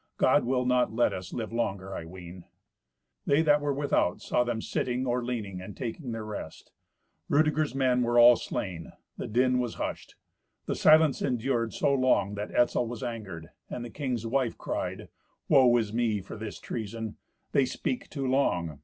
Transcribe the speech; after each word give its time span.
God 0.17 0.45
will 0.45 0.65
not 0.65 0.91
let 0.91 1.13
us 1.13 1.31
live 1.31 1.53
longer, 1.53 1.93
I 1.95 2.05
ween." 2.05 2.45
They 3.27 3.43
that 3.43 3.61
were 3.61 3.71
without 3.71 4.19
saw 4.19 4.43
them 4.43 4.59
sitting, 4.59 5.05
or 5.05 5.23
leaning 5.23 5.61
and 5.61 5.77
taking 5.77 6.11
their 6.11 6.25
rest. 6.25 6.71
Rudeger's 7.29 7.75
men 7.75 8.01
were 8.01 8.17
all 8.17 8.35
slain; 8.35 8.93
the 9.17 9.27
din 9.27 9.59
was 9.59 9.75
hushed. 9.75 10.15
The 10.65 10.73
silence 10.73 11.21
endured 11.21 11.75
so 11.75 11.93
long 11.93 12.33
that 12.33 12.49
Etzel 12.51 12.87
was 12.87 13.03
angered, 13.03 13.51
and 13.69 13.85
the 13.85 13.91
king's 13.91 14.25
wife 14.25 14.57
cried, 14.57 15.07
"Woe 15.47 15.77
is 15.77 15.93
me 15.93 16.19
for 16.19 16.35
this 16.35 16.59
treason. 16.59 17.17
They 17.51 17.65
speak 17.65 18.09
too 18.09 18.25
long. 18.25 18.79